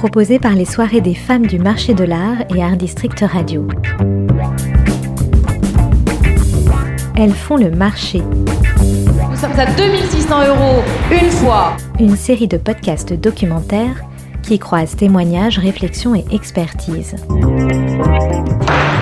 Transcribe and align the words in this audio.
proposé 0.00 0.38
par 0.38 0.54
les 0.54 0.64
soirées 0.64 1.02
des 1.02 1.14
femmes 1.14 1.44
du 1.44 1.58
marché 1.58 1.92
de 1.92 2.04
l'art 2.04 2.38
et 2.56 2.62
Art 2.62 2.78
District 2.78 3.20
Radio. 3.20 3.68
Elles 7.18 7.34
font 7.34 7.56
le 7.56 7.70
marché. 7.70 8.22
Nous 8.80 9.36
sommes 9.36 9.60
à 9.60 9.66
2600 9.66 10.46
euros 10.46 10.82
une 11.12 11.28
fois. 11.28 11.76
Une 11.98 12.16
série 12.16 12.48
de 12.48 12.56
podcasts 12.56 13.12
documentaires 13.12 14.00
qui 14.42 14.58
croisent 14.58 14.96
témoignages, 14.96 15.58
réflexions 15.58 16.14
et 16.14 16.24
expertise. 16.32 17.16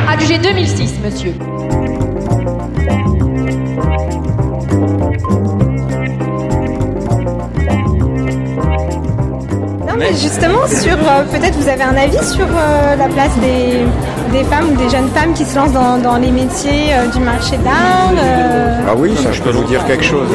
Adjugé 0.08 0.39
2006, 0.39 0.99
monsieur. 1.04 1.35
Mais 9.98 10.11
justement, 10.14 10.66
sur 10.66 10.94
euh, 10.96 11.25
peut-être 11.30 11.57
vous 11.57 11.68
avez 11.68 11.82
un 11.82 11.96
avis 11.96 12.25
sur 12.25 12.46
euh, 12.46 12.96
la 12.96 13.08
place 13.08 13.32
des, 13.40 13.84
des 14.39 14.44
femmes 14.44 14.70
ou 14.72 14.76
des 14.76 14.89
jeunes 14.89 15.08
femmes 15.08 15.32
qui 15.34 15.44
se 15.44 15.56
lancent 15.56 15.72
dans, 15.72 15.98
dans 15.98 16.16
les 16.16 16.30
métiers 16.30 16.93
euh, 16.94 17.08
du 17.08 17.18
marché 17.20 17.56
d'art. 17.58 18.12
euh, 18.16 18.80
Ah 18.89 18.94
oui, 18.96 19.14
ça 19.16 19.32
je 19.32 19.42
peux 19.42 19.50
vous 19.50 19.64
dire 19.64 19.84
quelque 19.86 20.04
chose. 20.04 20.29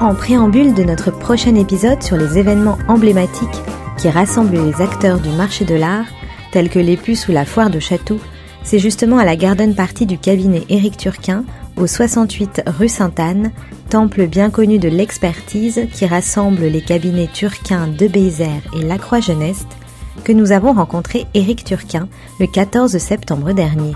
En 0.00 0.14
préambule 0.14 0.74
de 0.74 0.84
notre 0.84 1.10
prochain 1.10 1.54
épisode 1.54 2.02
sur 2.02 2.16
les 2.16 2.38
événements 2.38 2.78
emblématiques 2.86 3.62
qui 3.96 4.10
rassemblent 4.10 4.54
les 4.62 4.82
acteurs 4.82 5.18
du 5.18 5.30
marché 5.30 5.64
de 5.64 5.74
l'art, 5.74 6.04
tels 6.52 6.68
que 6.68 6.78
les 6.78 6.96
puces 6.96 7.28
ou 7.28 7.32
la 7.32 7.44
foire 7.46 7.70
de 7.70 7.80
Château, 7.80 8.18
c'est 8.62 8.78
justement 8.78 9.18
à 9.18 9.24
la 9.24 9.36
garden 9.36 9.74
party 9.74 10.04
du 10.06 10.18
cabinet 10.18 10.64
Éric 10.68 10.96
Turquin, 10.98 11.44
au 11.76 11.86
68 11.86 12.62
rue 12.66 12.88
Sainte-Anne, 12.88 13.52
temple 13.90 14.26
bien 14.26 14.50
connu 14.50 14.78
de 14.78 14.88
l'expertise 14.88 15.86
qui 15.92 16.06
rassemble 16.06 16.64
les 16.64 16.80
cabinets 16.80 17.28
Turquin 17.32 17.86
de 17.86 18.08
Bézère 18.08 18.62
et 18.74 18.82
Lacroix 18.82 19.20
Jeuneste, 19.20 19.68
que 20.24 20.32
nous 20.32 20.52
avons 20.52 20.72
rencontré 20.72 21.26
Éric 21.34 21.64
Turquin 21.64 22.08
le 22.40 22.46
14 22.46 22.96
septembre 22.98 23.52
dernier. 23.52 23.92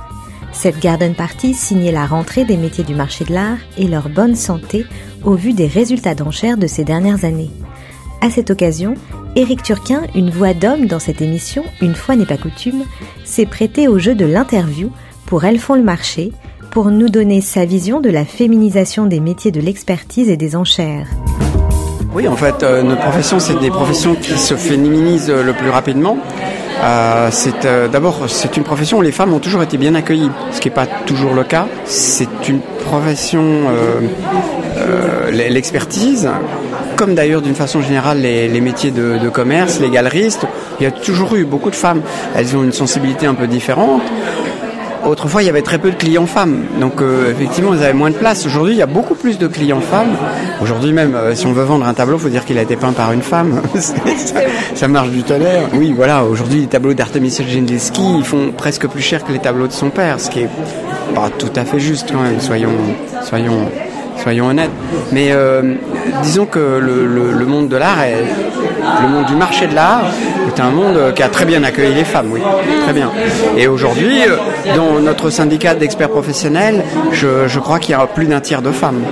Cette 0.52 0.80
garden 0.80 1.14
party 1.14 1.54
signait 1.54 1.92
la 1.92 2.06
rentrée 2.06 2.44
des 2.44 2.56
métiers 2.56 2.84
du 2.84 2.94
marché 2.94 3.24
de 3.24 3.32
l'art 3.32 3.58
et 3.78 3.86
leur 3.86 4.08
bonne 4.08 4.34
santé 4.34 4.84
au 5.24 5.34
vu 5.34 5.52
des 5.52 5.66
résultats 5.66 6.14
d'enchères 6.14 6.58
de 6.58 6.66
ces 6.66 6.84
dernières 6.84 7.24
années. 7.24 7.50
À 8.20 8.30
cette 8.30 8.50
occasion, 8.50 8.94
Éric 9.36 9.62
Turquin, 9.62 10.02
une 10.14 10.30
voix 10.30 10.54
d'homme 10.54 10.86
dans 10.86 10.98
cette 10.98 11.22
émission, 11.22 11.64
une 11.80 11.94
fois 11.94 12.16
n'est 12.16 12.26
pas 12.26 12.36
coutume, 12.36 12.84
s'est 13.24 13.46
prêté 13.46 13.88
au 13.88 13.98
jeu 13.98 14.14
de 14.14 14.26
l'interview 14.26 14.90
pour 15.24 15.44
Elles 15.44 15.60
font 15.60 15.76
le 15.76 15.82
marché, 15.82 16.32
pour 16.70 16.90
nous 16.90 17.08
donner 17.08 17.40
sa 17.40 17.64
vision 17.64 18.00
de 18.00 18.10
la 18.10 18.24
féminisation 18.24 19.06
des 19.06 19.20
métiers 19.20 19.50
de 19.50 19.60
l'expertise 19.60 20.28
et 20.28 20.36
des 20.36 20.54
enchères. 20.54 21.08
Oui, 22.14 22.28
en 22.28 22.36
fait, 22.36 22.62
euh, 22.62 22.82
notre 22.82 23.02
profession, 23.02 23.38
c'est 23.38 23.58
des 23.60 23.70
professions 23.70 24.14
qui 24.14 24.36
se 24.38 24.54
féminisent 24.54 25.30
euh, 25.30 25.42
le 25.42 25.52
plus 25.52 25.70
rapidement. 25.70 26.18
Euh, 26.82 27.28
c'est 27.30 27.66
euh, 27.66 27.88
d'abord 27.88 28.24
c'est 28.28 28.56
une 28.56 28.62
profession 28.62 28.98
où 28.98 29.02
les 29.02 29.12
femmes 29.12 29.34
ont 29.34 29.38
toujours 29.38 29.62
été 29.62 29.76
bien 29.76 29.94
accueillies, 29.94 30.30
ce 30.50 30.60
qui 30.60 30.68
n'est 30.68 30.74
pas 30.74 30.86
toujours 30.86 31.34
le 31.34 31.44
cas. 31.44 31.66
C'est 31.84 32.48
une 32.48 32.60
profession 32.86 33.42
l'expertise, 35.30 36.28
comme 36.96 37.14
d'ailleurs 37.14 37.42
d'une 37.42 37.54
façon 37.54 37.82
générale 37.82 38.20
les, 38.20 38.60
métiers 38.60 38.90
de 38.90 39.28
commerce, 39.28 39.78
les 39.78 39.90
galeristes. 39.90 40.46
Il 40.80 40.84
y 40.84 40.86
a 40.86 40.90
toujours 40.90 41.36
eu 41.36 41.44
beaucoup 41.44 41.70
de 41.70 41.76
femmes. 41.76 42.00
Elles 42.34 42.56
ont 42.56 42.64
une 42.64 42.72
sensibilité 42.72 43.26
un 43.26 43.34
peu 43.34 43.46
différente. 43.46 44.02
Autrefois, 45.04 45.42
il 45.42 45.46
y 45.46 45.48
avait 45.48 45.62
très 45.62 45.78
peu 45.78 45.90
de 45.90 45.96
clients 45.96 46.26
femmes, 46.26 46.64
donc 46.78 47.00
euh, 47.00 47.30
effectivement, 47.30 47.72
ils 47.74 47.82
avaient 47.82 47.94
moins 47.94 48.10
de 48.10 48.16
place. 48.16 48.44
Aujourd'hui, 48.46 48.74
il 48.74 48.78
y 48.78 48.82
a 48.82 48.86
beaucoup 48.86 49.14
plus 49.14 49.38
de 49.38 49.46
clients 49.46 49.80
femmes. 49.80 50.16
Aujourd'hui 50.60 50.92
même, 50.92 51.14
euh, 51.14 51.34
si 51.34 51.46
on 51.46 51.52
veut 51.52 51.64
vendre 51.64 51.86
un 51.86 51.94
tableau, 51.94 52.18
faut 52.18 52.28
dire 52.28 52.44
qu'il 52.44 52.58
a 52.58 52.62
été 52.62 52.76
peint 52.76 52.92
par 52.92 53.12
une 53.12 53.22
femme. 53.22 53.62
ça, 53.74 53.94
ça 54.74 54.88
marche 54.88 55.10
du 55.10 55.22
tonnerre. 55.22 55.68
Oui, 55.74 55.92
voilà. 55.96 56.24
Aujourd'hui, 56.24 56.60
les 56.60 56.66
tableaux 56.66 56.94
d'Artemisia 56.94 57.44
Gentileschi, 57.46 58.18
ils 58.18 58.24
font 58.24 58.52
presque 58.56 58.86
plus 58.88 59.02
cher 59.02 59.24
que 59.24 59.32
les 59.32 59.38
tableaux 59.38 59.66
de 59.66 59.72
son 59.72 59.90
père, 59.90 60.20
ce 60.20 60.30
qui 60.30 60.40
est 60.40 60.48
pas 61.14 61.30
tout 61.30 61.52
à 61.56 61.64
fait 61.64 61.80
juste 61.80 62.10
quand 62.12 62.20
même. 62.20 62.40
Soyons, 62.40 62.70
soyons, 63.22 63.70
soyons 64.22 64.46
honnêtes. 64.46 64.70
Mais 65.12 65.28
euh, 65.30 65.74
disons 66.22 66.46
que 66.46 66.58
le, 66.58 67.06
le, 67.06 67.32
le 67.32 67.46
monde 67.46 67.68
de 67.68 67.76
l'art 67.76 68.02
est 68.02 68.24
le 69.02 69.08
monde 69.08 69.26
du 69.26 69.34
marché 69.34 69.66
de 69.66 69.74
l'art 69.74 70.02
est 70.48 70.60
un 70.60 70.70
monde 70.70 71.12
qui 71.14 71.22
a 71.22 71.28
très 71.28 71.44
bien 71.44 71.62
accueilli 71.62 71.94
les 71.94 72.04
femmes, 72.04 72.28
oui, 72.32 72.40
très 72.84 72.92
bien. 72.92 73.10
Et 73.56 73.68
aujourd'hui, 73.68 74.20
dans 74.74 74.98
notre 75.00 75.30
syndicat 75.30 75.74
d'experts 75.74 76.08
professionnels, 76.10 76.82
je, 77.12 77.46
je 77.46 77.58
crois 77.60 77.78
qu'il 77.78 77.92
y 77.92 77.94
a 77.94 78.06
plus 78.06 78.26
d'un 78.26 78.40
tiers 78.40 78.62
de 78.62 78.70
femmes. 78.70 79.02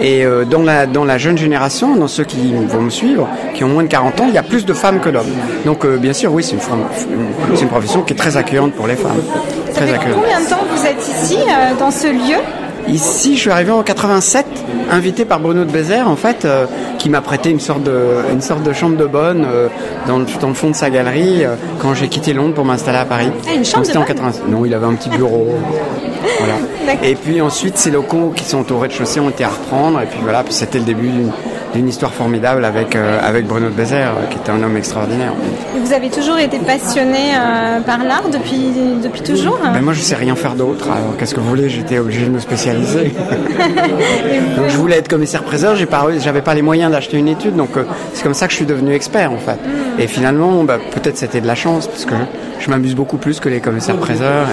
Et 0.00 0.24
euh, 0.24 0.44
dans 0.44 0.62
la, 0.62 0.86
dans 0.86 1.04
la 1.04 1.18
jeune 1.18 1.38
génération, 1.38 1.94
dans 1.94 2.08
ceux 2.08 2.24
qui 2.24 2.52
vont 2.68 2.80
me 2.82 2.90
suivre, 2.90 3.28
qui 3.54 3.62
ont 3.64 3.68
moins 3.68 3.82
de 3.82 3.88
40 3.88 4.20
ans, 4.20 4.24
il 4.28 4.34
y 4.34 4.38
a 4.38 4.42
plus 4.42 4.64
de 4.64 4.72
femmes 4.72 5.00
que 5.00 5.10
d'hommes. 5.10 5.32
Donc 5.64 5.84
euh, 5.84 5.96
bien 5.98 6.12
sûr, 6.12 6.32
oui, 6.32 6.42
c'est 6.42 6.56
une, 6.56 7.68
profession 7.68 8.02
qui 8.02 8.14
est 8.14 8.16
très 8.16 8.36
accueillante 8.36 8.72
pour 8.72 8.86
les 8.86 8.96
femmes. 8.96 9.20
Ça 9.68 9.72
Très 9.72 9.86
fait 9.86 9.94
accueillante. 9.94 10.20
combien 10.22 10.40
de 10.40 10.48
temps 10.48 10.64
vous 10.74 10.86
êtes 10.86 11.06
ici, 11.06 11.36
euh, 11.36 11.78
dans 11.78 11.90
ce 11.90 12.08
lieu? 12.08 12.38
Ici, 12.92 13.36
je 13.36 13.40
suis 13.42 13.50
arrivé 13.50 13.70
en 13.70 13.82
87, 13.82 14.44
invité 14.90 15.24
par 15.24 15.38
Bruno 15.38 15.64
de 15.64 15.70
Bézère, 15.70 16.08
en 16.08 16.16
fait, 16.16 16.44
euh, 16.44 16.66
qui 16.98 17.08
m'a 17.08 17.20
prêté 17.20 17.50
une 17.50 17.60
sorte 17.60 17.82
de, 17.84 17.94
une 18.32 18.40
sorte 18.40 18.62
de 18.64 18.72
chambre 18.72 18.96
de 18.96 19.06
bonne 19.06 19.46
euh, 19.48 19.68
dans, 20.08 20.18
le, 20.18 20.26
dans 20.40 20.48
le 20.48 20.54
fond 20.54 20.70
de 20.70 20.74
sa 20.74 20.90
galerie 20.90 21.44
euh, 21.44 21.54
quand 21.80 21.94
j'ai 21.94 22.08
quitté 22.08 22.32
Londres 22.32 22.54
pour 22.54 22.64
m'installer 22.64 22.98
à 22.98 23.04
Paris. 23.04 23.30
Ah, 23.48 23.54
une 23.54 23.64
chambre 23.64 23.84
Donc, 23.86 23.92
de 23.94 23.98
en 23.98 24.00
bonne 24.00 24.08
87. 24.08 24.48
Non, 24.48 24.64
il 24.64 24.74
avait 24.74 24.86
un 24.86 24.94
petit 24.94 25.08
bureau. 25.10 25.46
voilà. 26.38 26.54
Et 27.04 27.14
puis 27.14 27.40
ensuite, 27.40 27.78
ces 27.78 27.90
locaux 27.92 28.32
qui 28.34 28.44
sont 28.44 28.70
au 28.72 28.78
rez-de-chaussée 28.78 29.20
ont 29.20 29.30
été 29.30 29.44
à 29.44 29.48
reprendre. 29.50 30.00
Et 30.00 30.06
puis 30.06 30.18
voilà, 30.22 30.42
puis 30.42 30.52
c'était 30.52 30.78
le 30.78 30.84
début 30.84 31.08
d'une- 31.08 31.30
d'une 31.74 31.88
histoire 31.88 32.12
formidable 32.12 32.64
avec, 32.64 32.96
euh, 32.96 33.18
avec 33.22 33.46
Bruno 33.46 33.68
de 33.68 33.74
Bézère, 33.74 34.12
qui 34.30 34.38
était 34.38 34.50
un 34.50 34.62
homme 34.62 34.76
extraordinaire. 34.76 35.32
Et 35.76 35.78
Vous 35.78 35.92
avez 35.92 36.10
toujours 36.10 36.38
été 36.38 36.58
passionné 36.58 37.34
euh, 37.34 37.80
par 37.80 38.04
l'art 38.04 38.28
depuis, 38.32 38.72
depuis 39.02 39.22
toujours 39.22 39.58
Ben 39.62 39.80
moi, 39.80 39.92
je 39.92 40.00
sais 40.00 40.14
rien 40.16 40.34
faire 40.34 40.54
d'autre. 40.54 40.86
Alors, 40.90 41.16
qu'est-ce 41.16 41.34
que 41.34 41.40
vous 41.40 41.48
voulez? 41.48 41.68
J'étais 41.68 41.98
obligé 41.98 42.24
de 42.26 42.30
me 42.30 42.38
spécialiser. 42.40 43.12
donc, 44.56 44.68
je 44.68 44.76
voulais 44.76 44.96
être 44.96 45.08
commissaire-priseur. 45.08 45.76
J'ai 45.76 45.86
pas, 45.86 46.06
j'avais 46.18 46.42
pas 46.42 46.54
les 46.54 46.62
moyens 46.62 46.90
d'acheter 46.90 47.16
une 47.18 47.28
étude. 47.28 47.56
Donc, 47.56 47.76
euh, 47.76 47.84
c'est 48.14 48.22
comme 48.22 48.34
ça 48.34 48.46
que 48.46 48.52
je 48.52 48.56
suis 48.56 48.66
devenu 48.66 48.92
expert, 48.92 49.32
en 49.32 49.38
fait. 49.38 49.58
Et 49.98 50.06
finalement, 50.06 50.64
bah, 50.64 50.78
peut-être 50.92 51.16
c'était 51.16 51.40
de 51.40 51.46
la 51.46 51.54
chance, 51.54 51.86
parce 51.86 52.04
que 52.04 52.14
je, 52.58 52.64
je 52.64 52.70
m'amuse 52.70 52.94
beaucoup 52.94 53.16
plus 53.16 53.40
que 53.40 53.48
les 53.48 53.60
commissaires-priseurs. 53.60 54.46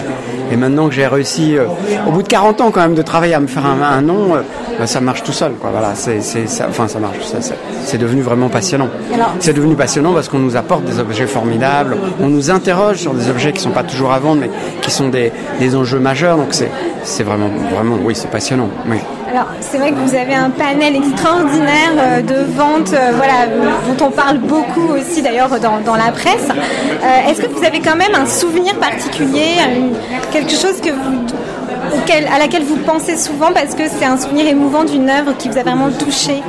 Et, 0.49 0.53
et 0.53 0.57
maintenant 0.57 0.87
que 0.87 0.93
j'ai 0.93 1.07
réussi, 1.07 1.57
euh, 1.57 1.65
au 2.07 2.11
bout 2.11 2.23
de 2.23 2.27
40 2.27 2.61
ans 2.61 2.71
quand 2.71 2.81
même, 2.81 2.95
de 2.95 3.01
travailler 3.01 3.33
à 3.33 3.39
me 3.39 3.47
faire 3.47 3.65
un, 3.65 3.81
un 3.81 4.01
nom, 4.01 4.35
euh, 4.35 4.41
bah, 4.79 4.87
ça 4.87 5.01
marche 5.01 5.23
tout 5.23 5.31
seul, 5.31 5.53
quoi. 5.53 5.71
Voilà, 5.71 5.95
c'est, 5.95 6.21
c'est, 6.21 6.47
ça, 6.47 6.67
enfin, 6.69 6.87
ça 6.87 6.99
marche. 6.99 7.17
C'est 7.83 7.97
devenu 7.97 8.21
vraiment 8.21 8.49
passionnant. 8.49 8.89
C'est 9.39 9.53
devenu 9.53 9.75
passionnant 9.75 10.13
parce 10.13 10.29
qu'on 10.29 10.39
nous 10.39 10.55
apporte 10.55 10.83
des 10.83 10.99
objets 10.99 11.27
formidables. 11.27 11.97
On 12.19 12.27
nous 12.27 12.51
interroge 12.51 12.97
sur 12.97 13.13
des 13.13 13.29
objets 13.29 13.51
qui 13.53 13.61
sont 13.61 13.71
pas 13.71 13.83
toujours 13.83 14.11
à 14.13 14.19
vendre, 14.19 14.41
mais 14.41 14.49
qui 14.81 14.91
sont 14.91 15.09
des, 15.09 15.31
des 15.59 15.75
enjeux 15.75 15.99
majeurs. 15.99 16.37
Donc 16.37 16.49
c'est, 16.51 16.69
c'est 17.03 17.23
vraiment, 17.23 17.49
vraiment, 17.73 17.97
oui, 18.03 18.13
c'est 18.15 18.29
passionnant. 18.29 18.69
Oui. 18.87 18.97
Alors, 19.29 19.47
c'est 19.59 19.77
vrai 19.77 19.91
que 19.91 19.97
vous 19.97 20.15
avez 20.15 20.35
un 20.35 20.49
panel 20.49 20.95
extraordinaire 20.95 21.91
euh, 21.97 22.21
de 22.21 22.45
ventes, 22.55 22.93
euh, 22.93 23.11
voilà, 23.13 23.45
dont 23.85 24.05
on 24.05 24.09
parle 24.09 24.37
beaucoup 24.37 24.93
aussi 24.97 25.21
d'ailleurs 25.21 25.49
dans, 25.49 25.81
dans 25.81 25.97
la 25.97 26.11
presse. 26.13 26.47
Euh, 26.49 27.29
Est-ce 27.29 27.41
que 27.41 27.47
vous 27.47 27.63
avez 27.65 27.81
quand 27.81 27.97
même 27.97 28.15
un 28.15 28.25
souvenir 28.25 28.73
particulier, 28.75 29.55
quelque 30.31 30.51
chose 30.51 30.79
que 30.81 30.91
vous, 30.91 31.25
à 32.31 32.39
laquelle 32.39 32.63
vous 32.63 32.77
pensez 32.77 33.17
souvent 33.17 33.51
parce 33.53 33.75
que 33.75 33.83
c'est 33.87 34.05
un 34.05 34.17
souvenir 34.17 34.47
émouvant 34.47 34.83
d'une 34.83 35.09
œuvre 35.09 35.35
qui 35.37 35.49
vous 35.49 35.57
a 35.57 35.63
vraiment 35.63 35.89
touché 35.91 36.41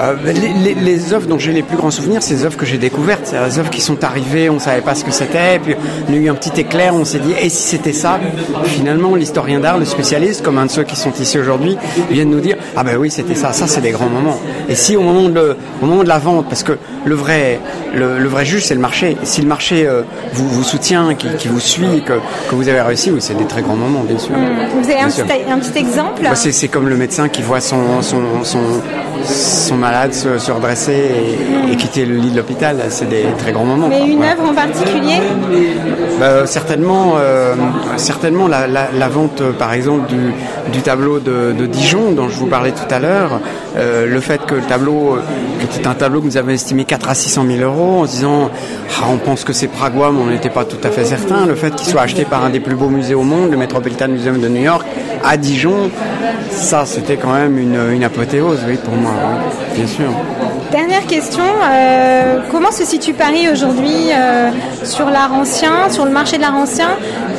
Euh, 0.00 0.14
les, 0.24 1.12
œuvres 1.12 1.26
dont 1.26 1.38
j'ai 1.38 1.52
les 1.52 1.62
plus 1.62 1.76
grands 1.76 1.90
souvenirs, 1.90 2.22
c'est 2.22 2.34
les 2.34 2.44
œuvres 2.44 2.56
que 2.56 2.66
j'ai 2.66 2.78
découvertes. 2.78 3.22
C'est 3.24 3.44
les 3.44 3.58
œuvres 3.58 3.70
qui 3.70 3.80
sont 3.80 4.04
arrivées, 4.04 4.48
on 4.48 4.54
ne 4.54 4.58
savait 4.58 4.80
pas 4.80 4.94
ce 4.94 5.04
que 5.04 5.10
c'était, 5.10 5.58
puis 5.58 5.74
on 6.08 6.12
a 6.12 6.16
eu 6.16 6.28
un 6.28 6.34
petit 6.34 6.60
éclair, 6.60 6.94
on 6.94 7.04
s'est 7.04 7.18
dit, 7.18 7.32
et 7.32 7.48
si 7.48 7.62
c'était 7.62 7.92
ça? 7.92 8.20
Finalement, 8.64 9.14
l'historien 9.14 9.60
d'art, 9.60 9.78
le 9.78 9.84
spécialiste, 9.84 10.42
comme 10.42 10.58
un 10.58 10.66
de 10.66 10.70
ceux 10.70 10.84
qui 10.84 10.96
sont 10.96 11.12
ici 11.12 11.38
aujourd'hui, 11.38 11.76
vient 12.10 12.24
de 12.24 12.30
nous 12.30 12.40
dire, 12.40 12.56
ah 12.76 12.84
ben 12.84 12.96
oui, 12.96 13.10
c'était 13.10 13.34
ça, 13.34 13.52
ça 13.52 13.66
c'est 13.66 13.80
des 13.80 13.90
grands 13.90 14.08
moments. 14.08 14.38
Et 14.68 14.74
si 14.74 14.96
au 14.96 15.02
moment 15.02 15.28
de, 15.28 16.08
la 16.08 16.18
vente, 16.18 16.46
parce 16.48 16.62
que 16.62 16.78
le 17.04 17.14
vrai, 17.14 17.58
juge, 18.44 18.64
c'est 18.64 18.74
le 18.74 18.80
marché. 18.80 19.16
Si 19.24 19.40
le 19.40 19.48
marché 19.48 19.86
euh, 19.86 20.02
vous, 20.32 20.62
soutient, 20.62 21.14
qui, 21.14 21.48
vous 21.48 21.60
suit, 21.60 22.02
que, 22.04 22.54
vous 22.54 22.68
avez 22.68 22.80
réussi, 22.80 23.12
c'est 23.18 23.36
des 23.36 23.46
très 23.46 23.62
grands 23.62 23.76
moments, 23.76 24.04
bien 24.08 24.18
sûr. 24.18 24.34
Vous 24.74 24.90
avez 24.90 25.00
un 25.00 25.10
sûr. 25.10 25.24
petit, 25.26 25.50
un 25.50 25.58
petit 25.58 25.78
exemple 25.78 26.22
Bah, 26.22 26.34
c'est, 26.34 26.68
comme 26.68 26.88
le 26.88 26.96
médecin 26.96 27.28
qui 27.28 27.42
voit 27.42 27.60
son, 27.60 28.02
son, 28.02 28.20
son, 28.42 28.58
son 29.24 29.76
malade 29.76 30.12
se, 30.14 30.38
se 30.38 30.50
redresser 30.50 30.92
et, 31.68 31.72
et 31.72 31.76
quitter 31.76 32.04
le 32.06 32.16
lit 32.16 32.30
de 32.30 32.36
l'hôpital. 32.36 32.76
C'est 32.90 33.08
des 33.08 33.26
très 33.38 33.52
grands 33.52 33.64
moments. 33.64 33.88
Mais 33.88 34.06
une 34.06 34.22
œuvre 34.22 34.44
en 34.50 34.54
particulier? 34.54 35.18
Bah, 36.18 36.46
certainement, 36.46 37.14
euh, 37.20 37.54
certainement 37.96 38.48
la, 38.48 38.66
la, 38.66 38.88
la 38.92 39.08
vente, 39.08 39.40
euh, 39.40 39.52
par 39.52 39.72
exemple, 39.72 40.08
du, 40.08 40.32
du 40.72 40.80
tableau 40.82 41.20
de, 41.20 41.54
de 41.56 41.66
Dijon 41.66 42.10
dont 42.10 42.28
je 42.28 42.34
vous 42.34 42.48
parlais 42.48 42.72
tout 42.72 42.92
à 42.92 42.98
l'heure. 42.98 43.40
Euh, 43.76 44.04
le 44.04 44.20
fait 44.20 44.44
que 44.44 44.56
le 44.56 44.62
tableau, 44.62 45.14
euh, 45.14 45.64
que 45.64 45.72
c'était 45.72 45.86
un 45.86 45.94
tableau 45.94 46.20
que 46.20 46.26
nous 46.26 46.36
avions 46.36 46.50
estimé 46.50 46.84
4 46.84 47.08
à 47.10 47.14
600 47.14 47.44
000 47.46 47.60
euros, 47.62 48.02
en 48.02 48.06
se 48.06 48.12
disant, 48.12 48.50
ah, 49.00 49.04
on 49.12 49.18
pense 49.18 49.44
que 49.44 49.52
c'est 49.52 49.68
pragois, 49.68 50.10
mais 50.12 50.20
on 50.20 50.26
n'était 50.26 50.50
pas 50.50 50.64
tout 50.64 50.78
à 50.82 50.90
fait 50.90 51.04
certain. 51.04 51.46
Le 51.46 51.54
fait 51.54 51.72
qu'il 51.76 51.86
soit 51.88 52.02
acheté 52.02 52.24
par 52.24 52.44
un 52.44 52.50
des 52.50 52.60
plus 52.60 52.74
beaux 52.74 52.88
musées 52.88 53.14
au 53.14 53.22
monde, 53.22 53.52
le 53.52 53.56
Metropolitan 53.56 54.08
Museum 54.08 54.40
de 54.40 54.48
New 54.48 54.62
York, 54.62 54.86
à 55.24 55.36
Dijon, 55.36 55.88
ça 56.50 56.84
c'était 56.84 57.16
quand 57.16 57.32
même 57.32 57.56
une, 57.58 57.78
une 57.92 58.02
apothéose, 58.02 58.58
oui, 58.66 58.76
pour 58.84 58.94
moi, 58.94 59.12
oui, 59.12 59.76
bien 59.76 59.86
sûr. 59.86 60.06
Dernière 60.70 61.06
question, 61.06 61.44
euh, 61.64 62.40
comment 62.50 62.70
se 62.70 62.84
situe 62.84 63.14
Paris 63.14 63.48
aujourd'hui 63.50 64.12
euh, 64.12 64.50
sur 64.84 65.08
l'art 65.08 65.32
ancien, 65.32 65.88
sur 65.88 66.04
le 66.04 66.10
marché 66.10 66.36
de 66.36 66.42
l'art 66.42 66.56
ancien? 66.56 66.90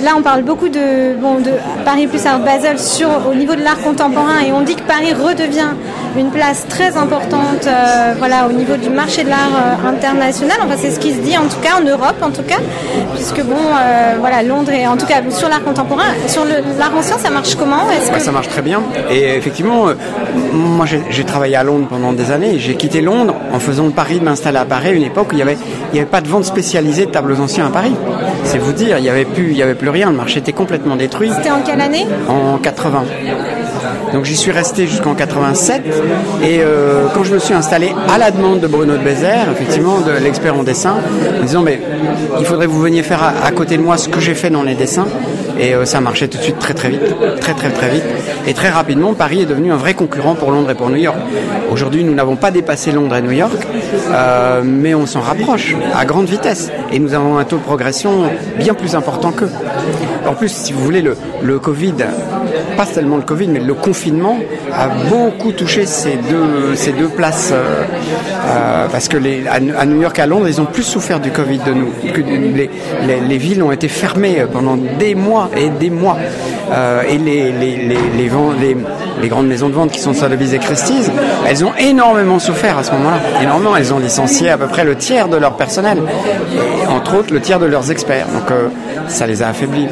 Là, 0.04 0.16
on 0.18 0.24
parle 0.24 0.42
beaucoup 0.42 0.68
de, 0.68 1.14
bon, 1.16 1.36
de 1.36 1.52
Paris 1.86 2.08
plus 2.08 2.26
Art 2.26 2.40
Basel 2.40 2.80
sur, 2.80 3.08
au 3.30 3.36
niveau 3.36 3.54
de 3.54 3.62
l'art 3.62 3.80
contemporain 3.82 4.40
et 4.40 4.52
on 4.52 4.62
dit 4.62 4.76
que 4.76 4.82
Paris 4.82 5.14
redevient 5.14 5.76
une 6.18 6.32
place 6.32 6.66
très 6.68 6.98
importante 6.98 7.68
euh, 7.68 8.14
voilà, 8.18 8.48
au 8.48 8.52
niveau 8.52 8.76
du 8.78 8.90
marché 8.90 9.24
de 9.24 9.30
l'art 9.30 9.86
international. 9.86 10.58
Enfin, 10.64 10.76
c'est 10.78 10.92
ce 10.92 11.00
qui 11.00 11.14
se 11.14 11.20
dit 11.20 11.38
en 11.38 11.44
tout 11.44 11.60
cas 11.62 11.80
en 11.80 11.84
Europe, 11.84 12.18
en 12.22 12.32
tout 12.32 12.44
cas, 12.44 12.60
puisque 13.16 13.42
bon, 13.44 13.56
voilà, 14.20 14.44
Londres 14.44 14.72
et 14.72 14.88
en 14.88 14.98
tout 14.98 15.06
cas 15.06 15.22
sur 15.30 15.50
l'art 15.50 15.64
contemporain, 15.64 16.12
sur 16.28 16.44
l'art 16.78 16.96
ancien, 16.96 17.18
ça 17.18 17.30
marche 17.30 17.56
comment? 17.56 17.84
Que... 18.14 18.20
Ça 18.20 18.32
marche 18.32 18.50
très 18.50 18.62
bien. 18.62 18.82
Et 19.10 19.36
effectivement, 19.36 19.88
moi 20.54 20.86
j'ai 21.10 21.24
travaillé 21.24 21.56
à 21.56 21.64
Londres 21.64 21.88
pendant 21.90 22.14
des 22.14 22.32
années. 22.32 22.60
J'ai 22.60 22.76
quitté 22.76 23.02
Londres 23.02 23.36
en 23.54 23.60
faisant 23.60 23.86
le 23.86 23.92
pari 23.92 24.20
de 24.20 24.26
m'installer 24.26 24.58
à 24.58 24.66
Paris, 24.66 24.96
une 24.96 25.04
époque 25.04 25.28
où 25.30 25.34
il 25.34 25.38
n'y 25.38 25.42
avait, 25.42 25.58
avait 25.94 26.06
pas 26.06 26.22
de 26.22 26.28
vente 26.28 26.46
spécialisée 26.46 27.06
de 27.06 27.12
tableaux 27.12 27.40
anciens 27.40 27.68
à 27.68 27.70
Paris. 27.70 27.94
C'est 28.44 28.58
vous 28.58 28.74
dire, 28.74 28.98
il 28.98 29.04
n'y 29.04 29.10
avait, 29.10 29.26
plus, 29.26 29.52
il 29.52 29.58
y 29.58 29.64
avait 29.64 29.76
plus 29.76 29.90
rien, 29.90 30.10
le 30.12 30.18
marché 30.18 30.40
était 30.40 30.54
complètement 30.54 30.96
détruit. 30.96 31.32
C'était 31.36 31.52
en 31.52 31.62
quelle 31.62 31.82
année? 31.82 32.08
En 32.28 32.58
80. 32.58 33.04
Donc 34.14 34.26
j'y 34.26 34.36
suis 34.36 34.52
resté 34.52 34.88
jusqu'en 34.88 35.14
87 35.14 35.84
et 36.44 36.60
euh, 36.62 37.06
quand 37.14 37.24
je 37.24 37.34
me 37.34 37.40
suis 37.40 37.54
installé 37.54 37.94
à 38.10 38.18
la 38.18 38.32
demande 38.32 38.60
de 38.60 38.68
Bruno 38.68 38.94
de 38.94 39.04
Bézère, 39.04 39.48
effectivement 39.52 40.00
de 40.00 40.12
l'expert 40.12 40.58
en 40.58 40.64
dessin, 40.64 40.98
en 41.40 41.44
disant 41.44 41.62
mais 41.62 41.80
il 42.40 42.46
faudrait 42.46 42.66
que 42.66 42.72
vous 42.72 42.82
veniez 42.82 43.04
faire 43.04 43.22
à, 43.24 43.52
côté 43.52 43.78
de 43.78 43.84
moi 43.84 43.98
ce 43.98 44.10
que 44.10 44.20
j'ai 44.20 44.34
fait 44.34 44.50
dans 44.50 44.64
les 44.64 44.76
dessins. 44.76 45.08
Et 45.60 45.76
euh, 45.76 45.84
ça 45.84 46.00
marchait 46.00 46.30
tout 46.30 46.38
de 46.38 46.44
suite 46.44 46.58
très 46.58 46.74
très 46.74 46.90
vite, 46.90 47.02
très 47.42 47.54
très 47.54 47.70
très 47.70 47.90
vite. 47.90 48.04
Et 48.48 48.54
très 48.54 48.70
rapidement 48.70 49.14
Paris 49.14 49.42
est 49.42 49.46
devenu 49.46 49.72
un 49.72 49.78
vrai 49.78 49.94
concurrent 49.94 50.36
pour 50.36 50.52
Londres 50.52 50.72
et 50.72 50.76
pour 50.76 50.90
New 50.90 50.96
York. 50.96 51.18
Aujourd'hui 51.70 52.04
nous 52.04 52.14
n'avons 52.16 52.38
pas 52.38 52.50
dépassé 52.50 52.92
Londres 52.92 53.16
et 53.16 53.22
New 53.22 53.32
York, 53.32 53.68
euh, 54.12 54.62
mais 54.64 54.96
on 54.96 55.06
s'en 55.06 55.22
rapproche 55.22 55.76
à 55.96 56.06
grande 56.06 56.28
vitesse. 56.28 56.72
Et 56.92 57.00
nous 57.00 57.14
avons 57.14 57.38
un 57.38 57.44
taux 57.44 57.58
de 57.58 57.64
progression 57.64 58.30
bien 58.58 58.74
plus 58.74 58.96
important 58.96 59.32
qu'eux. 59.32 59.52
En 60.26 60.34
plus, 60.34 60.50
si 60.50 60.74
vous 60.74 60.84
voulez, 60.84 61.02
le, 61.02 61.16
le 61.42 61.60
Covid, 61.60 61.96
pas 62.76 62.86
seulement 62.86 63.18
le 63.18 63.24
Covid, 63.24 63.48
mais 63.48 63.60
le 63.60 63.74
confinement 63.74 64.38
a 64.74 64.88
beaucoup 65.10 65.52
touché 65.52 65.86
ces 65.86 66.16
deux, 66.16 66.76
ces 66.76 66.92
deux 66.92 67.08
places. 67.08 67.52
Euh, 67.52 67.84
euh, 68.48 68.88
parce 68.92 69.08
que 69.08 69.18
à, 69.48 69.86
New 69.86 70.02
York 70.02 70.18
à 70.20 70.26
Londres, 70.26 70.48
ils 70.48 70.62
ont 70.62 70.66
plus 70.66 70.84
souffert 70.84 71.20
du 71.20 71.32
Covid 71.32 71.60
de 71.60 71.74
nous. 71.74 71.90
Les, 72.56 72.70
les, 73.08 73.20
les, 73.20 73.38
villes 73.38 73.64
ont 73.64 73.72
été 73.72 73.88
fermées 73.88 74.46
pendant 74.52 74.78
des 74.78 75.16
mois 75.16 75.50
et 75.58 75.70
des 75.70 75.90
mois. 75.90 76.18
Euh, 76.72 77.04
et 77.10 77.18
les, 77.18 79.30
grandes 79.30 79.48
maisons 79.48 79.70
de 79.70 79.74
vente 79.74 79.92
qui 79.92 80.00
sont 80.00 80.14
Sotheby's 80.14 80.54
et 80.54 80.60
Christie's, 80.60 81.10
elles 81.48 81.66
ont 81.66 81.74
énormément 81.78 82.40
souffert 82.40 82.78
à 82.78 82.84
ce 82.84 82.92
moment-là. 82.92 83.20
Énormément. 83.42 83.76
Elles 83.76 83.94
ont 83.94 84.00
licencié 84.00 84.50
à 84.50 84.58
peu 84.58 84.68
près 84.68 84.86
le 84.86 84.96
tiers 84.96 85.28
de 85.28 85.38
leur 85.38 85.58
personnel. 85.58 85.98
Entre 86.90 87.18
autres, 87.18 87.34
le 87.34 87.42
tiers 87.42 87.60
de 87.60 87.66
leurs 87.66 87.92
experts. 87.92 88.28
Donc, 88.28 88.58
ça 89.08 89.28
les 89.28 89.42
a 89.42 89.50
affaiblis. 89.50 89.88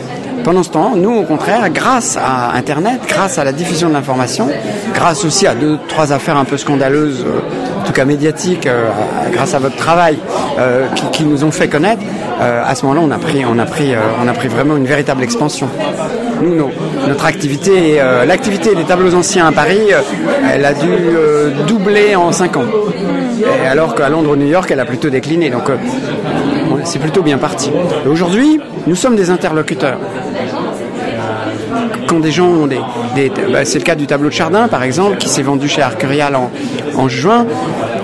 Pendant 0.48 0.64
ce 0.64 0.70
temps, 0.70 0.96
nous, 0.96 1.14
au 1.14 1.24
contraire, 1.24 1.70
grâce 1.70 2.16
à 2.16 2.56
Internet, 2.56 3.02
grâce 3.06 3.38
à 3.38 3.44
la 3.44 3.52
diffusion 3.52 3.90
de 3.90 3.94
l'information, 3.94 4.48
grâce 4.94 5.26
aussi 5.26 5.46
à 5.46 5.54
deux, 5.54 5.78
trois 5.90 6.14
affaires 6.14 6.38
un 6.38 6.46
peu 6.46 6.56
scandaleuses, 6.56 7.26
euh, 7.28 7.82
en 7.82 7.84
tout 7.84 7.92
cas 7.92 8.06
médiatiques, 8.06 8.66
euh, 8.66 8.88
grâce 9.34 9.54
à 9.56 9.60
votre 9.60 9.76
travail, 9.76 10.18
euh, 10.58 10.88
qui, 11.12 11.26
nous 11.26 11.44
ont 11.44 11.52
fait 11.52 11.68
connaître, 11.68 12.02
à 12.40 12.74
ce 12.76 12.86
moment-là, 12.86 13.02
on 13.06 13.12
a 13.12 13.18
pris, 13.18 13.44
on 13.46 13.60
a 13.60 13.66
pris, 13.66 13.92
on 14.24 14.26
a 14.26 14.32
pris 14.32 14.48
vraiment 14.48 14.78
une 14.78 14.86
véritable 14.86 15.22
expansion. 15.22 15.68
Nous, 16.42 16.70
notre 17.06 17.26
activité, 17.26 18.00
l'activité 18.26 18.74
des 18.74 18.84
tableaux 18.86 19.16
anciens 19.16 19.48
à 19.48 19.52
Paris, 19.52 19.90
elle 20.54 20.64
a 20.64 20.74
dû 20.74 20.88
doubler 21.68 22.16
en 22.16 22.32
cinq 22.32 22.56
ans. 22.56 22.66
alors 23.70 23.96
qu'à 23.96 24.08
Londres 24.08 24.32
ou 24.32 24.36
New 24.38 24.48
York, 24.48 24.70
elle 24.72 24.80
a 24.80 24.86
plutôt 24.86 25.10
décliné. 25.10 25.50
Donc, 25.50 25.64
c'est 26.84 27.00
plutôt 27.00 27.24
bien 27.24 27.38
parti. 27.38 27.72
Aujourd'hui, 28.10 28.62
nous 28.86 28.96
sommes 28.96 29.16
des 29.16 29.32
interlocuteurs 29.32 29.98
quand 32.08 32.20
des 32.20 32.32
gens 32.32 32.48
ont 32.48 32.68
des, 32.68 32.80
bah, 33.52 33.66
c'est 33.66 33.80
le 33.80 33.84
cas 33.84 33.96
du 33.96 34.08
tableau 34.08 34.30
de 34.30 34.34
Chardin 34.34 34.68
par 34.68 34.84
exemple 34.84 35.18
qui 35.18 35.30
s'est 35.30 35.42
vendu 35.42 35.68
chez 35.68 35.82
Arcurial 35.82 36.36
en, 36.36 36.52
en, 36.96 37.08
juin. 37.08 37.46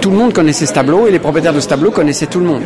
Tout 0.01 0.09
le 0.11 0.17
monde 0.17 0.33
connaissait 0.33 0.65
ce 0.65 0.73
tableau 0.73 1.07
et 1.07 1.11
les 1.11 1.19
propriétaires 1.19 1.53
de 1.53 1.59
ce 1.59 1.67
tableau 1.67 1.91
connaissaient 1.91 2.25
tout 2.25 2.39
le 2.39 2.45
monde. 2.45 2.63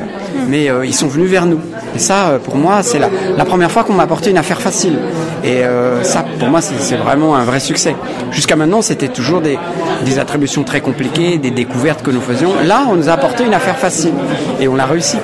Mais 0.48 0.70
euh, 0.70 0.86
ils 0.86 0.94
sont 0.94 1.08
venus 1.08 1.30
vers 1.30 1.46
nous. 1.46 1.60
Et 1.96 2.00
ça 2.00 2.30
euh, 2.30 2.40
pour 2.40 2.56
moi 2.56 2.82
c'est 2.82 3.00
la, 3.00 3.10
la 3.38 3.46
première 3.46 3.72
fois 3.72 3.84
qu'on 3.84 3.94
m'a 3.94 4.04
apporté 4.04 4.32
une 4.32 4.38
affaire 4.38 4.62
facile. 4.62 4.98
Et 5.44 5.64
euh, 5.64 6.04
ça 6.04 6.26
pour 6.40 6.50
moi 6.50 6.62
c'est 6.62 6.96
vraiment 6.96 7.36
un 7.36 7.44
vrai 7.44 7.60
succès. 7.60 7.96
Jusqu'à 8.32 8.56
maintenant 8.56 8.82
c'était 8.82 9.08
toujours 9.08 9.42
des, 9.42 9.58
des 10.06 10.20
attributions 10.20 10.64
très 10.64 10.82
compliquées 10.82 11.38
des 11.38 11.52
découvertes 11.52 12.02
que 12.02 12.12
nous 12.12 12.22
faisions. 12.22 12.52
Là 12.66 12.86
on 12.90 12.96
nous 12.96 13.10
a 13.10 13.14
apporté 13.14 13.44
une 13.46 13.54
affaire 13.54 13.78
facile. 13.78 14.14
Et 14.60 14.68
on 14.68 14.76
l'a 14.76 14.86
réussi 14.86 15.18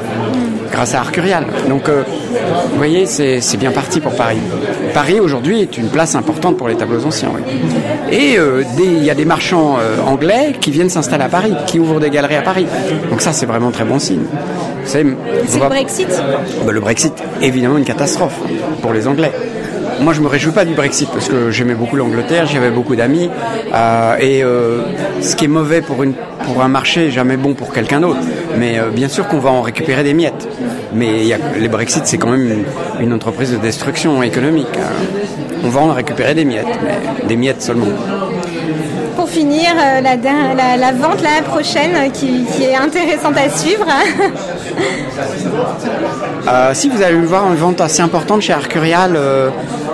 grâce 0.74 0.96
à 0.96 1.00
Arcurial. 1.00 1.46
Donc, 1.70 1.88
euh, 1.88 2.04
vous 2.72 2.78
voyez, 2.78 3.06
c'est 3.06 3.58
bien 3.58 3.72
parti 3.72 4.00
pour 4.00 4.16
Paris. 4.16 4.40
Paris 4.94 5.20
aujourd'hui 5.20 5.62
est 5.62 5.78
une 5.78 5.90
place 5.90 6.16
importante 6.16 6.58
pour 6.58 6.68
les 6.68 6.76
tableaux 6.76 7.04
anciens. 7.06 7.32
Oui. 7.34 7.42
Et 8.12 8.38
euh, 8.38 8.64
il 8.78 9.04
y 9.04 9.10
a 9.10 9.16
des 9.16 9.26
marchands 9.26 9.78
euh, 9.80 9.98
anglais 10.06 10.54
qui 10.62 10.72
viennent 10.72 10.90
s'installer 10.90 11.24
à 11.24 11.30
Paris, 11.30 11.54
qui 11.66 11.80
ouvrent 11.80 12.00
des 12.00 12.10
galeries 12.10 12.36
à 12.36 12.42
Paris. 12.44 12.68
Donc 13.10 13.22
ça, 13.22 13.34
c'est 13.34 13.46
vraiment 13.48 13.72
très 13.72 13.86
bon 13.86 13.98
signe. 14.00 14.26
C'est 14.86 15.04
le 15.04 15.16
Brexit? 15.68 16.10
Bah, 16.66 16.72
Le 16.72 16.80
Brexit, 16.80 17.14
évidemment, 17.42 17.78
une 17.78 17.86
catastrophe 17.86 18.40
pour 18.82 18.94
les 18.94 19.08
Anglais. 19.08 19.32
Moi, 20.02 20.14
je 20.14 20.22
me 20.22 20.28
réjouis 20.28 20.52
pas 20.52 20.66
du 20.66 20.74
Brexit 20.74 21.10
parce 21.10 21.30
que 21.30 21.52
j'aimais 21.52 21.76
beaucoup 21.76 21.96
l'Angleterre, 21.96 22.46
j'y 22.46 22.58
avais 22.58 22.72
beaucoup 22.72 22.96
d'amis. 22.96 23.30
Euh, 23.74 24.16
et 24.20 24.44
euh, 24.44 24.82
ce 25.22 25.36
qui 25.36 25.46
est 25.46 25.50
mauvais 25.50 25.82
pour, 25.82 26.04
un 26.62 26.68
marché 26.68 27.12
jamais 27.12 27.38
bon 27.38 27.54
pour 27.54 27.74
quelqu'un 27.74 28.02
d'autre. 28.02 28.20
Mais 28.58 28.80
euh, 28.80 28.90
bien 28.90 29.08
sûr 29.08 29.28
qu'on 29.28 29.40
va 29.40 29.50
en 29.50 29.62
récupérer 29.62 30.04
des 30.04 30.14
miettes. 30.14 30.48
Mais 30.94 31.24
les 31.58 31.68
Brexit, 31.68 32.06
c'est 32.06 32.18
quand 32.18 32.30
même 32.30 32.64
une, 33.00 33.14
entreprise 33.14 33.52
de 33.52 33.58
destruction 33.58 34.22
économique. 34.24 34.68
Hein. 34.78 35.06
On 35.64 35.70
va 35.70 35.82
en 35.82 35.94
récupérer 35.94 36.36
des 36.36 36.46
miettes, 36.46 36.80
mais 36.84 37.28
des 37.28 37.36
miettes 37.36 37.62
seulement 37.62 37.88
pour 39.16 39.30
finir, 39.30 39.76
la, 39.76 40.92
vente 40.92 41.22
la 41.22 41.44
prochaine 41.44 42.12
qui, 42.12 42.46
qui, 42.46 42.64
est 42.64 42.76
intéressante 42.76 43.38
à 43.38 43.50
suivre. 43.50 43.86
euh, 46.48 46.74
si 46.74 46.90
vous 46.90 47.02
allez 47.02 47.16
voir 47.16 47.48
une 47.50 47.56
vente 47.56 47.82
assez 47.82 48.02
importante 48.02 48.42
chez 48.42 48.54
Arcurial, 48.54 49.14
euh, 49.16 49.50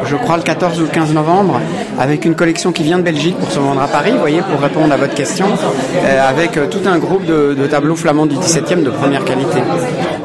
je 0.05 0.15
crois 0.15 0.37
le 0.37 0.43
14 0.43 0.79
ou 0.79 0.83
le 0.83 0.89
15 0.89 1.13
novembre, 1.13 1.59
avec 1.99 2.25
une 2.25 2.35
collection 2.35 2.71
qui 2.71 2.83
vient 2.83 2.97
de 2.97 3.03
Belgique 3.03 3.37
pour 3.37 3.51
se 3.51 3.59
vendre 3.59 3.81
à 3.81 3.87
Paris, 3.87 4.11
vous 4.11 4.19
voyez, 4.19 4.41
pour 4.41 4.59
répondre 4.59 4.91
à 4.93 4.97
votre 4.97 5.13
question, 5.13 5.47
euh, 5.95 6.29
avec 6.29 6.57
euh, 6.57 6.67
tout 6.67 6.87
un 6.87 6.97
groupe 6.97 7.25
de, 7.25 7.53
de, 7.53 7.67
tableaux 7.67 7.95
flamands 7.95 8.25
du 8.25 8.35
17e 8.35 8.83
de 8.83 8.89
première 8.89 9.25
qualité. 9.25 9.59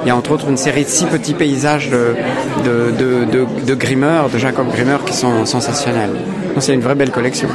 Il 0.03 0.09
y 0.09 0.11
a 0.11 0.17
entre 0.17 0.33
autres 0.33 0.49
une 0.49 0.57
série 0.57 0.85
de 0.85 0.89
six 0.89 1.07
petits 1.07 1.35
paysages 1.35 1.91
de, 1.91 2.15
de, 2.65 3.25
de, 3.25 3.47
de 3.67 3.75
Grimmer, 3.75 4.23
de 4.33 4.39
Jacob 4.39 4.71
Grimmer, 4.71 4.99
qui 5.05 5.15
sont 5.15 5.45
sensationnels. 5.47 6.11
C'est 6.59 6.75
une 6.75 6.81
vraie 6.81 6.95
belle 6.95 7.11
collection. 7.11 7.49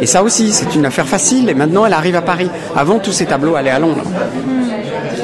Et 0.00 0.06
ça 0.06 0.22
aussi, 0.22 0.52
c'est 0.52 0.74
une 0.74 0.86
affaire 0.86 1.06
facile, 1.06 1.48
et 1.48 1.54
maintenant 1.54 1.86
elle 1.86 1.92
arrive 1.92 2.16
à 2.16 2.22
Paris. 2.22 2.50
Avant, 2.76 2.98
tous 2.98 3.12
ces 3.12 3.26
tableaux 3.26 3.56
allaient 3.56 3.70
à 3.70 3.78
Londres. 3.78 4.02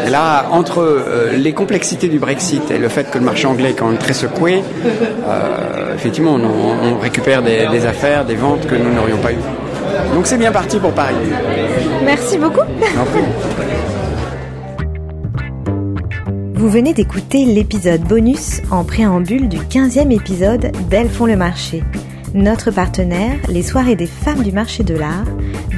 Et 0.08 0.10
là, 0.10 0.46
entre 0.52 0.78
euh, 0.80 1.36
les 1.36 1.52
complexités 1.52 2.08
du 2.08 2.18
Brexit 2.18 2.70
et 2.70 2.78
le 2.78 2.88
fait 2.88 3.10
que 3.10 3.18
le 3.18 3.24
marché 3.26 3.46
anglais 3.46 3.72
est 3.72 3.74
quand 3.74 3.88
même 3.88 3.98
très 3.98 4.14
secoué, 4.14 4.64
euh, 4.86 5.94
effectivement, 5.94 6.32
on, 6.36 6.94
on 6.94 6.98
récupère 6.98 7.42
des, 7.42 7.66
des, 7.70 7.84
affaires, 7.84 8.24
des 8.24 8.34
ventes 8.34 8.66
que 8.66 8.74
nous 8.74 8.90
n'aurions 8.90 9.18
pas 9.18 9.32
eues. 9.32 10.14
Donc 10.14 10.26
c'est 10.26 10.38
bien 10.38 10.50
parti 10.50 10.78
pour 10.78 10.92
Paris. 10.92 11.14
Merci 12.06 12.38
beaucoup. 12.38 12.62
Vous 16.54 16.70
venez 16.70 16.94
d'écouter 16.94 17.44
l'épisode 17.44 18.00
bonus 18.00 18.62
en 18.70 18.84
préambule 18.84 19.46
du 19.46 19.58
15e 19.58 20.10
épisode 20.10 20.72
d'Elles 20.88 21.10
font 21.10 21.26
le 21.26 21.36
marché. 21.36 21.84
Notre 22.32 22.70
partenaire, 22.70 23.36
les 23.50 23.62
soirées 23.62 23.96
des 23.96 24.06
femmes 24.06 24.42
du 24.42 24.52
marché 24.52 24.84
de 24.84 24.94
l'art, 24.94 25.26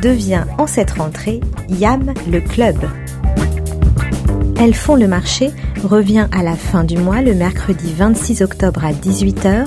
devient 0.00 0.44
en 0.56 0.68
cette 0.68 0.92
rentrée 0.92 1.40
YAM 1.68 2.14
le 2.30 2.40
club. 2.40 2.76
Elles 4.62 4.74
font 4.74 4.94
le 4.94 5.08
marché 5.08 5.52
revient 5.82 6.28
à 6.32 6.42
la 6.42 6.54
fin 6.54 6.84
du 6.84 6.98
mois 6.98 7.22
le 7.22 7.32
mercredi 7.32 7.94
26 7.94 8.42
octobre 8.42 8.84
à 8.84 8.92
18h 8.92 9.64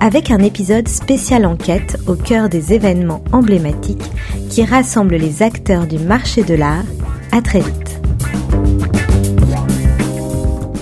avec 0.00 0.30
un 0.30 0.40
épisode 0.40 0.86
spécial 0.86 1.46
enquête 1.46 1.96
au 2.06 2.14
cœur 2.14 2.50
des 2.50 2.74
événements 2.74 3.24
emblématiques 3.32 4.10
qui 4.50 4.62
rassemblent 4.62 5.16
les 5.16 5.42
acteurs 5.42 5.86
du 5.86 5.98
marché 5.98 6.42
de 6.42 6.52
l'art. 6.52 6.84
À 7.32 7.40
très 7.40 7.60
vite. 7.60 7.83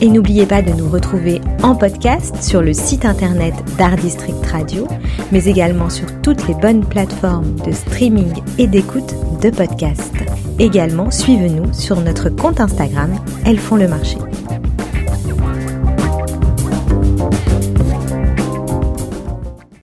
Et 0.02 0.09
n'oubliez 0.09 0.47
pas 0.47 0.62
de 0.62 0.73
nous 0.73 0.88
retrouver 0.88 1.40
en 1.62 1.76
podcast 1.76 2.42
sur 2.42 2.61
le 2.61 2.73
site 2.73 3.04
internet 3.04 3.54
d'Art 3.78 3.94
District 3.94 4.44
Radio, 4.47 4.88
mais 5.30 5.44
également 5.44 5.88
sur 5.90 6.21
toutes 6.23 6.49
les 6.49 6.54
bonnes 6.54 6.85
plateformes 6.85 7.54
de 7.64 7.71
streaming 7.71 8.32
et 8.59 8.66
d'écoute 8.66 9.14
de 9.40 9.50
podcasts. 9.50 10.16
Également, 10.59 11.12
suivez-nous 11.12 11.73
sur 11.73 12.00
notre 12.00 12.30
compte 12.30 12.59
Instagram 12.59 13.14
Elles 13.47 13.61
font 13.61 13.76
le 13.76 13.87
marché. 13.87 14.16